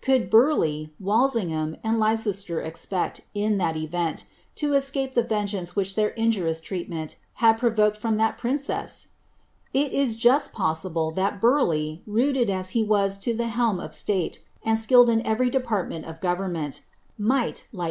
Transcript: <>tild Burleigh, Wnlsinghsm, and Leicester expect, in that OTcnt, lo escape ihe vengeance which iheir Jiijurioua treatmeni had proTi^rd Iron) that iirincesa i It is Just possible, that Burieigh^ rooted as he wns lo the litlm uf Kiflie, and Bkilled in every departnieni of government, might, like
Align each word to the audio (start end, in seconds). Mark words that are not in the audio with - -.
<>tild 0.00 0.30
Burleigh, 0.30 0.88
Wnlsinghsm, 1.02 1.78
and 1.84 2.00
Leicester 2.00 2.62
expect, 2.62 3.20
in 3.34 3.58
that 3.58 3.74
OTcnt, 3.74 4.24
lo 4.62 4.72
escape 4.72 5.14
ihe 5.18 5.24
vengeance 5.28 5.76
which 5.76 5.94
iheir 5.96 6.16
Jiijurioua 6.16 6.62
treatmeni 6.88 7.16
had 7.34 7.58
proTi^rd 7.58 8.02
Iron) 8.02 8.16
that 8.16 8.38
iirincesa 8.38 9.08
i 9.08 9.08
It 9.78 9.92
is 9.92 10.16
Just 10.16 10.54
possible, 10.54 11.10
that 11.10 11.42
Burieigh^ 11.42 12.00
rooted 12.06 12.48
as 12.48 12.70
he 12.70 12.82
wns 12.82 13.26
lo 13.26 13.34
the 13.34 13.44
litlm 13.52 13.84
uf 13.84 13.90
Kiflie, 13.92 14.38
and 14.64 14.78
Bkilled 14.78 15.10
in 15.10 15.26
every 15.26 15.50
departnieni 15.50 16.04
of 16.08 16.22
government, 16.22 16.86
might, 17.18 17.68
like 17.74 17.88